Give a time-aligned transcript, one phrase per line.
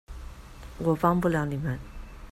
[0.79, 1.77] 我幫不了你們